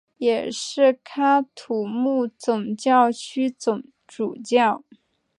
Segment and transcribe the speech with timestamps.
[0.17, 4.83] 也是喀土穆总教区总主教。